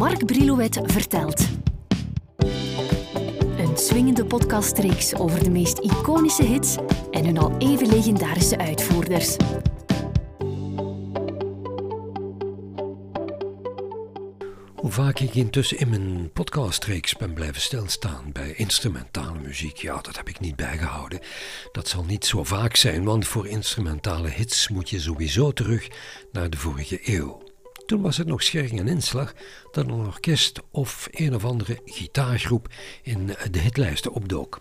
[0.00, 1.48] Mark Brilouet vertelt.
[3.58, 6.76] Een swingende podcastreeks over de meest iconische hits
[7.10, 9.36] en hun al even legendarische uitvoerders.
[14.74, 20.16] Hoe vaak ik intussen in mijn podcastreeks ben blijven stilstaan bij instrumentale muziek, ja, dat
[20.16, 21.20] heb ik niet bijgehouden.
[21.72, 25.88] Dat zal niet zo vaak zijn, want voor instrumentale hits moet je sowieso terug
[26.32, 27.49] naar de vorige eeuw.
[27.90, 29.32] Toen was het nog schering en inslag
[29.72, 32.68] dat een orkest of een of andere gitaargroep
[33.02, 34.60] in de hitlijsten opdook.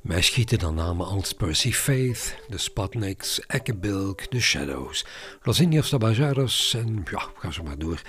[0.00, 5.04] Mij schieten dan namen als Percy Faith, de Sputniks, Ekkebilk, The Shadows,
[5.42, 8.02] Los Tabajaros en ja, ga zo maar door.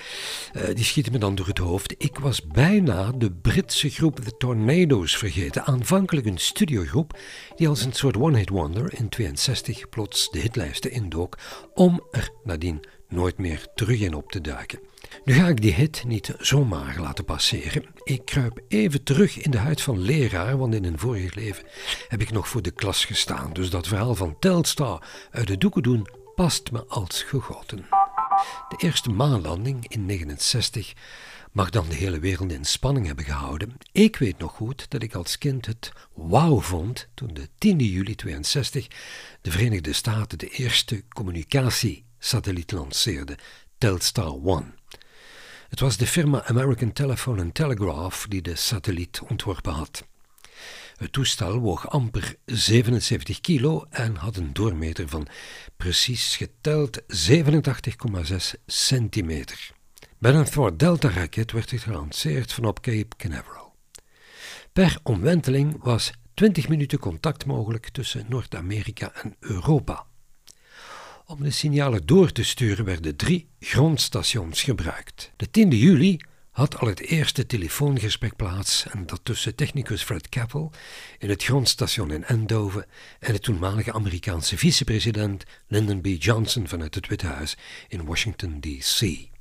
[0.53, 1.95] Uh, die schieten me dan door het hoofd.
[1.97, 5.65] Ik was bijna de Britse groep The Tornadoes vergeten.
[5.65, 7.19] Aanvankelijk een studiogroep
[7.55, 11.37] die als een soort one-hit wonder in 62 plots de hitlijsten indook,
[11.73, 14.79] om er nadien nooit meer terug in op te duiken.
[15.23, 17.85] Nu ga ik die hit niet zomaar laten passeren.
[18.03, 21.63] Ik kruip even terug in de huid van leraar, want in een vorig leven
[22.07, 23.53] heb ik nog voor de klas gestaan.
[23.53, 27.85] Dus dat verhaal van Telstar uit de doeken doen past me als gegoten.
[28.69, 30.93] De eerste maanlanding in 69
[31.51, 33.77] mag dan de hele wereld in spanning hebben gehouden.
[33.91, 38.15] Ik weet nog goed dat ik als kind het wauw vond toen de 10 juli
[38.15, 38.87] 62
[39.41, 41.03] de Verenigde Staten de eerste
[42.25, 43.37] communicatiesatelliet lanceerde,
[43.77, 44.73] Telstar One.
[45.69, 50.05] Het was de firma American Telephone and Telegraph die de satelliet ontworpen had.
[50.95, 55.27] Het toestel woog amper 77 kilo en had een doormeter van
[55.77, 59.71] precies geteld 87,6 centimeter.
[60.17, 63.75] Met een Thor Delta-raket werd het gelanceerd vanop Cape Canaveral.
[64.73, 70.05] Per omwenteling was 20 minuten contact mogelijk tussen Noord-Amerika en Europa.
[71.27, 75.31] Om de signalen door te sturen werden drie grondstations gebruikt.
[75.35, 76.19] De 10 juli
[76.51, 80.71] had al het eerste telefoongesprek plaats en dat tussen technicus Fred Keppel
[81.19, 82.85] in het grondstation in Eindhoven
[83.19, 86.05] en de toenmalige Amerikaanse vicepresident Lyndon B.
[86.05, 87.57] Johnson vanuit het Witte Huis
[87.87, 89.33] in Washington, D.C.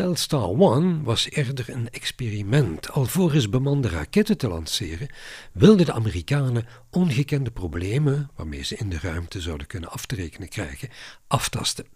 [0.00, 2.90] Telstar One was eerder een experiment.
[2.90, 5.08] Alvorens bemande raketten te lanceren,
[5.52, 10.48] wilden de Amerikanen ongekende problemen, waarmee ze in de ruimte zouden kunnen af te rekenen
[10.48, 10.88] krijgen,
[11.26, 11.86] aftasten.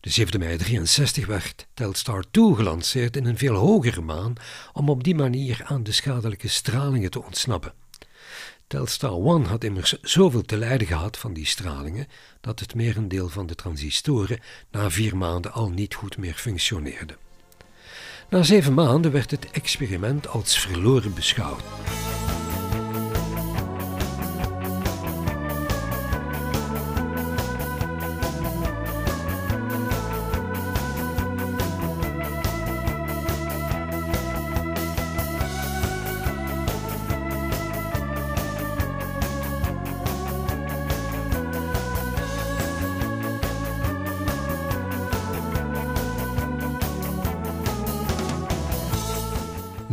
[0.00, 4.32] De 7 mei 63 werd Telstar 2 gelanceerd in een veel hogere maan
[4.72, 7.72] om op die manier aan de schadelijke stralingen te ontsnappen.
[8.68, 12.06] Telstar 1 had immers zoveel te lijden gehad van die stralingen
[12.40, 14.40] dat het merendeel van de transistoren
[14.70, 17.16] na vier maanden al niet goed meer functioneerde.
[18.30, 21.62] Na zeven maanden werd het experiment als verloren beschouwd.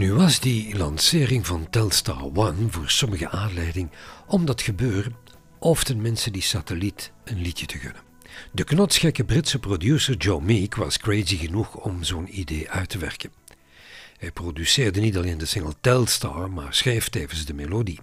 [0.05, 3.89] Nu was die lancering van Telstar One voor sommige aanleiding
[4.27, 5.15] om dat gebeuren,
[5.59, 8.01] of tenminste die satelliet, een liedje te gunnen.
[8.51, 13.31] De knotsgekke Britse producer Joe Meek was crazy genoeg om zo'n idee uit te werken.
[14.17, 17.99] Hij produceerde niet alleen de single Telstar, maar schreef tevens de melodie.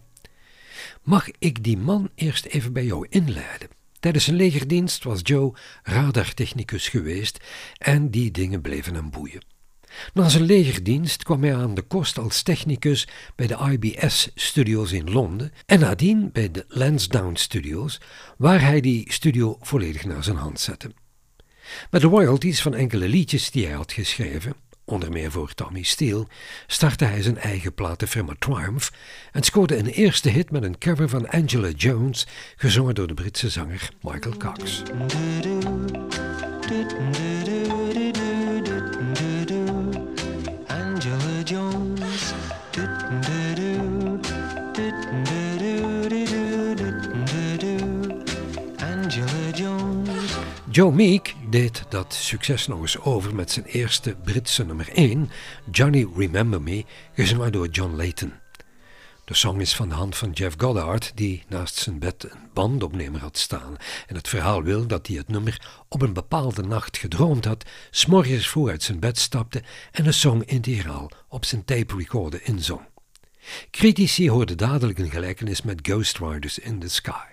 [1.02, 3.68] Mag ik die man eerst even bij jou inleiden?
[4.00, 7.44] Tijdens zijn legerdienst was Joe radartechnicus geweest
[7.78, 9.51] en die dingen bleven hem boeien.
[10.14, 15.52] Na zijn legerdienst kwam hij aan de kost als technicus bij de IBS-studios in Londen
[15.66, 18.00] en nadien bij de Lansdowne Studios,
[18.36, 20.90] waar hij die studio volledig naar zijn hand zette.
[21.90, 24.54] Met de royalties van enkele liedjes die hij had geschreven,
[24.84, 26.26] onder meer voor Tommy Steele,
[26.66, 28.90] startte hij zijn eigen platenfirma Triumph
[29.32, 32.26] en scoorde een eerste hit met een cover van Angela Jones,
[32.56, 34.82] gezongen door de Britse zanger Michael Cox.
[50.72, 55.30] Joe Meek deed dat succes nog eens over met zijn eerste Britse nummer 1,
[55.70, 56.84] Johnny Remember Me,
[57.14, 58.32] gezongen door John Layton.
[59.24, 63.20] De song is van de hand van Jeff Goddard, die naast zijn bed een bandopnemer
[63.20, 63.76] had staan.
[64.06, 68.48] En het verhaal wil dat hij het nummer op een bepaalde nacht gedroomd had, s'morgens
[68.48, 72.80] vroeg uit zijn bed stapte en de song integraal op zijn tape recorder inzong.
[73.70, 77.31] Critici hoorden dadelijk een gelijkenis met Ghost Riders in the Sky.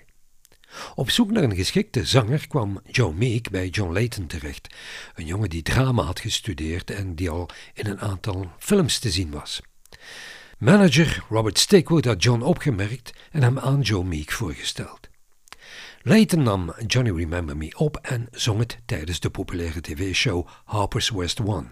[0.96, 4.76] Op zoek naar een geschikte zanger kwam Joe Meek bij John Layton terecht,
[5.16, 9.32] een jongen die drama had gestudeerd en die al in een aantal films te zien
[9.32, 9.62] was.
[10.58, 15.10] Manager Robert Stickwood had John opgemerkt en hem aan Joe Meek voorgesteld.
[16.02, 21.40] Layton nam Johnny Remember Me op en zong het tijdens de populaire tv-show Harper's West
[21.40, 21.68] One.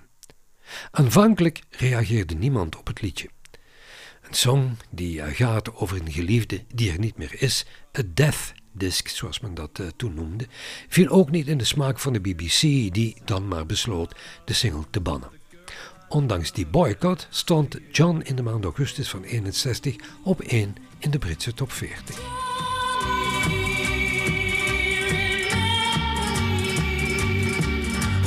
[0.91, 3.29] Aanvankelijk reageerde niemand op het liedje.
[4.21, 7.65] Een song die gaat over een geliefde die er niet meer is,
[7.99, 10.47] a death disc zoals men dat uh, toen noemde,
[10.87, 12.61] viel ook niet in de smaak van de BBC
[12.93, 14.15] die dan maar besloot
[14.45, 15.29] de single te bannen.
[16.09, 21.19] Ondanks die boycott stond John in de maand augustus van 61 op 1 in de
[21.19, 22.15] Britse top 40.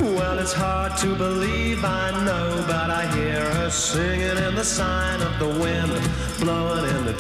[0.01, 5.21] Well, it's hard to believe, I know, but I hear her singing in the sign
[5.23, 6.01] of the wind,
[6.39, 7.11] blowing in the.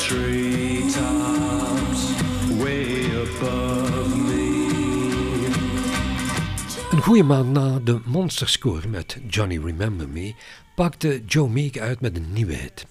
[6.91, 10.35] Een goede maand na de monsterscore met Johnny Remember Me
[10.75, 12.87] pakte Joe Meek uit met een nieuwe hit.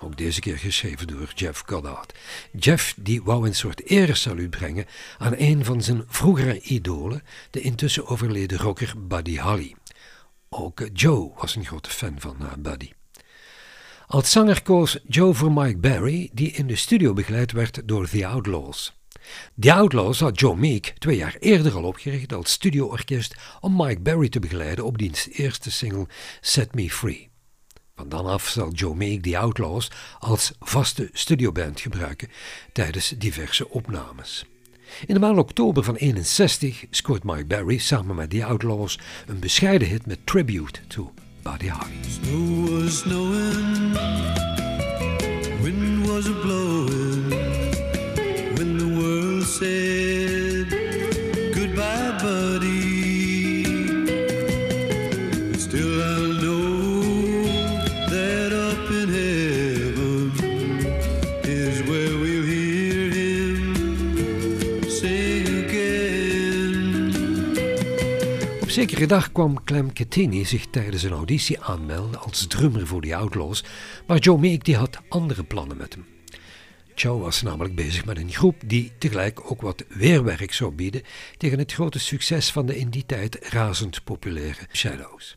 [0.00, 2.14] Ook deze keer geschreven door Jeff Goddard.
[2.52, 4.86] Jeff die wou een soort eresaluut brengen
[5.18, 9.74] aan een van zijn vroegere idolen, de intussen overleden rocker Buddy Holly.
[10.48, 12.90] Ook Joe was een grote fan van uh, Buddy.
[14.06, 18.26] Als zanger koos Joe voor Mike Barry, die in de studio begeleid werd door The
[18.26, 19.03] Outlaws.
[19.60, 24.28] The Outlaws had Joe Meek twee jaar eerder al opgericht als studioorkest om Mike Barry
[24.28, 26.06] te begeleiden op diens eerste single
[26.40, 27.28] Set Me Free.
[27.96, 32.28] Van dan af zal Joe Meek The Outlaws als vaste studioband gebruiken
[32.72, 34.44] tijdens diverse opnames.
[35.06, 39.88] In de maand oktober van 61 scoort Mike Barry samen met The Outlaws een bescheiden
[39.88, 41.12] hit met tribute to
[41.42, 42.00] Buddy Holly.
[51.52, 53.64] Goodbye buddy.
[55.58, 56.14] Still I
[58.10, 60.32] that up in heaven
[61.42, 63.74] is where we'll hear him
[64.88, 67.12] sing again.
[68.62, 73.16] Op zekere dag kwam Clem Catini zich tijdens een auditie aanmelden als drummer voor The
[73.16, 73.64] Outlaws,
[74.06, 76.04] maar Joe Meek die had andere plannen met hem.
[77.04, 81.02] Joe was namelijk bezig met een groep die tegelijk ook wat weerwerk zou bieden
[81.36, 85.36] tegen het grote succes van de in die tijd razend populaire Shadows.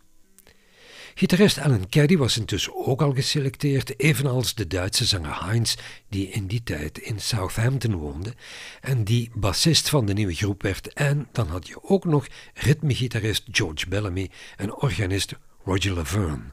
[1.16, 5.76] Gitarist Alan Caddy was intussen ook al geselecteerd, evenals de Duitse zanger Heinz,
[6.10, 8.34] die in die tijd in Southampton woonde
[8.82, 10.94] en die bassist van de nieuwe groep werd.
[10.94, 15.34] En dan had je ook nog ritmegitarist George Bellamy en organist
[15.64, 16.52] Roger Laverne.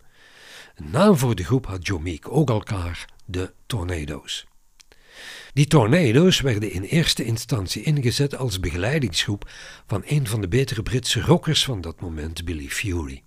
[0.74, 4.46] Een naam voor de groep had Joe Meek ook al klaar, de Tornadoes.
[5.54, 9.50] Die Tornadoes werden in eerste instantie ingezet als begeleidingsgroep
[9.86, 13.22] van een van de betere Britse rockers van dat moment, Billy Fury.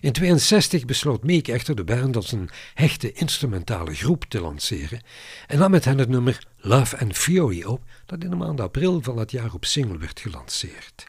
[0.00, 5.02] In 62 besloot Meek echter de band als een hechte instrumentale groep te lanceren
[5.46, 9.02] en nam met hen het nummer Love and Fury op, dat in de maand april
[9.02, 11.06] van dat jaar op single werd gelanceerd.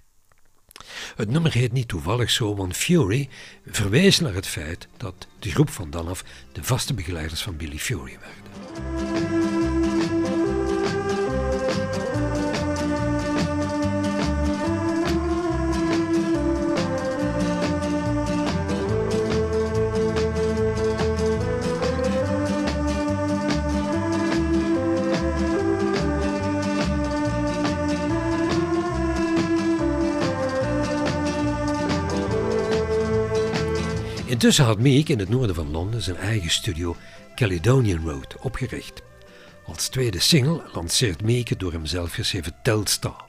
[1.15, 3.29] Het nummer heet niet toevallig zo, want Fury
[3.65, 7.77] verwees naar het feit dat de groep van dan af de vaste begeleiders van Billy
[7.77, 9.18] Fury werden.
[34.39, 36.95] Intussen had Meek in het noorden van Londen zijn eigen studio
[37.35, 39.01] Caledonian Road opgericht.
[39.65, 43.25] Als tweede single lanceert Meek het door hemzelf geschreven Telstar.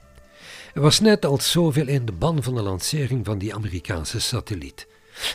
[0.73, 4.87] Er was net als zoveel in de ban van de lancering van die Amerikaanse satelliet.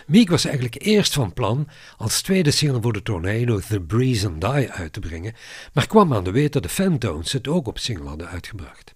[0.06, 4.40] Meek was eigenlijk eerst van plan als tweede single voor de Tornado The Breeze and
[4.40, 5.34] Die uit te brengen,
[5.72, 8.94] maar kwam aan de weet dat de Fantones het ook op single hadden uitgebracht.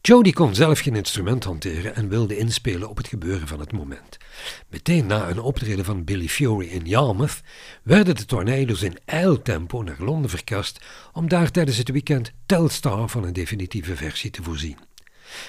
[0.00, 4.16] Jody kon zelf geen instrument hanteren en wilde inspelen op het gebeuren van het moment.
[4.68, 7.40] Meteen na een optreden van Billy Fury in Yarmouth
[7.82, 13.24] werden de Tornado's in eiltempo naar Londen verkast om daar tijdens het weekend Telstar van
[13.24, 14.78] een definitieve versie te voorzien.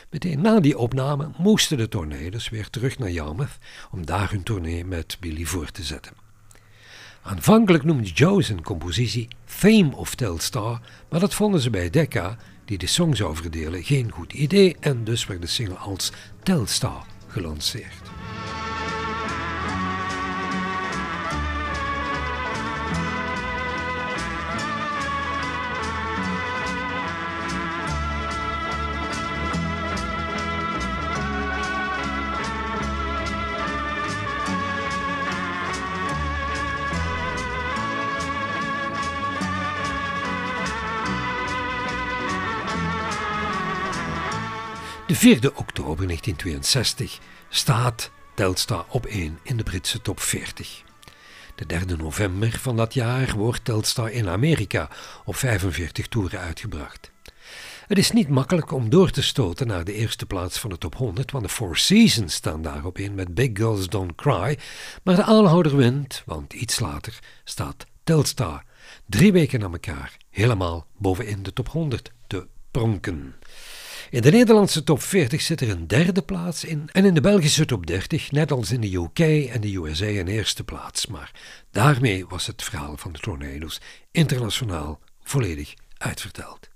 [0.10, 3.58] Meteen na die opname moesten de Tornado's weer terug naar Yarmouth
[3.92, 6.14] om daar hun tournee met Billy voor te zetten.
[7.22, 9.28] Aanvankelijk noemde Joe zijn compositie
[9.60, 14.12] Theme of Telstar, maar dat vonden ze bij Decca die de song zou verdelen, geen
[14.12, 16.12] goed idee en dus werd de single als
[16.44, 18.13] Telstar gelanceerd.
[45.14, 50.84] De 4 oktober 1962 staat Telstar op 1 in de Britse top 40.
[51.56, 54.90] De 3 november van dat jaar wordt Telstar in Amerika
[55.26, 57.12] op 45 toeren uitgebracht.
[57.88, 60.96] Het is niet makkelijk om door te stoten naar de eerste plaats van de top
[60.96, 64.58] 100, want de Four Seasons staan daarop in met Big Girls Don't Cry.
[65.04, 68.64] Maar de aanhouder wint, want iets later staat Telstar
[69.06, 73.36] drie weken na elkaar helemaal bovenin de top 100 te pronken.
[74.14, 77.66] In de Nederlandse top 40 zit er een derde plaats in en in de Belgische
[77.66, 81.08] top 30, net als in de UK en de USA, een eerste plaats.
[81.08, 81.32] Maar
[81.72, 86.70] daarmee was het verhaal van de Tornado's internationaal volledig uitverteld.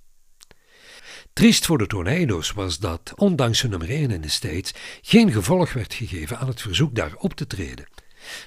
[1.34, 5.74] Triest voor de Tornado's was dat, ondanks hun nummer 1 in de States, geen gevolg
[5.74, 7.88] werd gegeven aan het verzoek daar op te treden.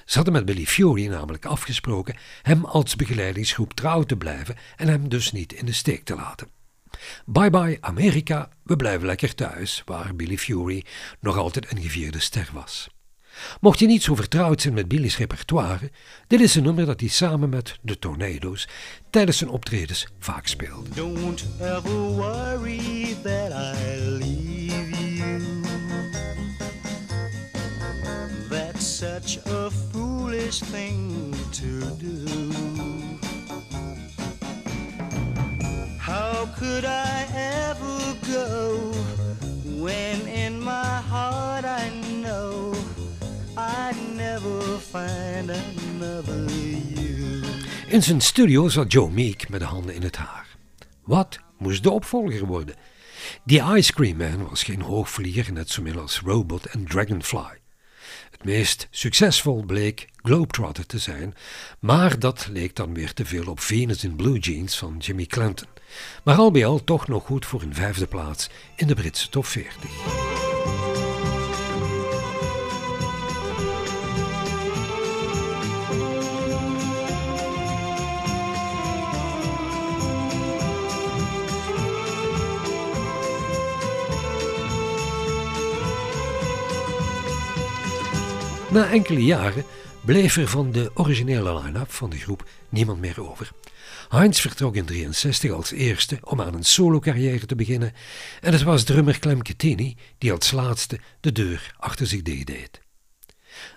[0.05, 5.09] Ze hadden met Billy Fiori namelijk afgesproken hem als begeleidingsgroep trouw te blijven en hem
[5.09, 6.60] dus niet in de steek te laten.
[7.25, 10.85] Bye bye Amerika, we blijven lekker thuis, waar Billy Fury
[11.19, 12.89] nog altijd een gevierde ster was.
[13.59, 15.91] Mocht je niet zo vertrouwd zijn met Billy's repertoire,
[16.27, 18.67] dit is een nummer dat hij samen met de Tornado's
[19.09, 20.89] tijdens zijn optredens vaak speelde.
[20.95, 25.61] Don't ever worry that I leave you.
[28.49, 32.30] That's such a foolish thing to do.
[36.83, 38.91] Ever go
[39.81, 41.89] when in my heart I
[42.21, 42.73] know
[43.57, 46.45] I'd never find another
[46.95, 47.41] you?
[47.87, 50.47] In zijn studio zat Joe Meek met de handen in het haar.
[51.03, 52.75] Wat moest de opvolger worden?
[53.43, 57.60] Die Ice Cream Man was geen hoogvlieger, net zo als Robot en Dragonfly.
[58.43, 61.35] Meest succesvol bleek Globetrotter te zijn,
[61.79, 65.67] maar dat leek dan weer te veel op Venus in Blue Jeans van Jimmy Clanton.
[66.23, 69.45] Maar al bij al toch nog goed voor een vijfde plaats in de Britse top
[69.45, 70.40] 40.
[88.71, 89.65] Na enkele jaren
[90.05, 93.51] bleef er van de originele line-up van de groep niemand meer over.
[94.09, 97.93] Heinz vertrok in 63 als eerste om aan een solo-carrière te beginnen
[98.41, 102.81] en het was drummer Clem Kettini die als laatste de deur achter zich dicht deed.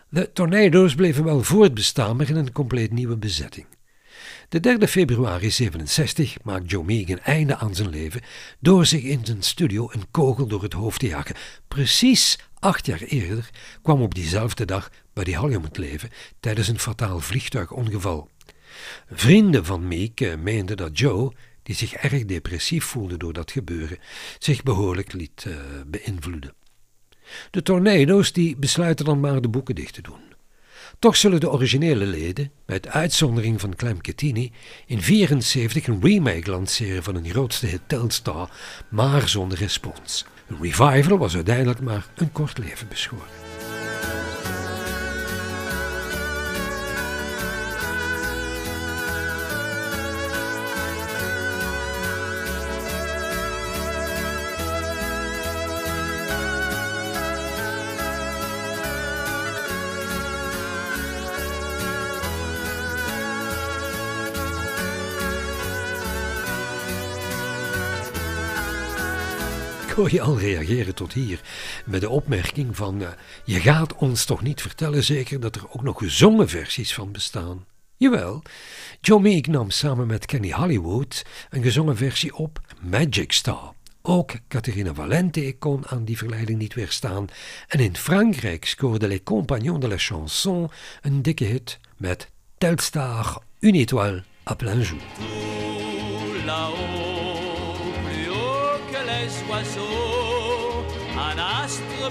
[0.09, 3.67] De Tornado's bleven wel voortbestaan, maar in een compleet nieuwe bezetting.
[4.49, 8.21] De 3 februari 67 maakt Joe een einde aan zijn leven
[8.61, 11.37] door zich in zijn studio een kogel door het hoofd te jagen.
[11.69, 13.51] Precies acht jaar eerder
[13.83, 18.29] kwam op diezelfde dag Buddy Holly om het leven tijdens een fataal vliegtuigongeval.
[19.11, 23.99] Vrienden van Meek eh, meenden dat Joe, die zich erg depressief voelde door dat gebeuren,
[24.39, 25.57] zich behoorlijk liet uh,
[25.87, 26.55] beïnvloeden.
[27.51, 30.34] De tornado's die besluiten dan maar de boeken dicht te doen.
[30.99, 34.53] Toch zullen de originele leden, met uitzondering van Clem Kettini,
[34.87, 38.51] in 1974 een remake lanceren van hun grootste hit Telstar,
[38.89, 40.25] maar zonder respons.
[40.47, 43.29] Een revival was uiteindelijk maar een kort leven beschoren.
[69.95, 71.41] Hoor je al reageren tot hier
[71.85, 73.09] met de opmerking van uh,
[73.45, 77.67] je gaat ons toch niet vertellen zeker dat er ook nog gezongen versies van bestaan?
[77.97, 78.43] Jawel,
[79.01, 83.75] Joe Meek nam samen met Kenny Hollywood een gezongen versie op Magic Star.
[84.03, 87.27] Ook Caterina Valente kon aan die verleiding niet weerstaan
[87.69, 90.71] en in Frankrijk scoorde Les Compagnons de la Chanson
[91.03, 95.03] een dikke hit met Telstar, une étoile à plein jour.
[99.51, 100.85] Oiseaux,
[101.17, 102.11] un astre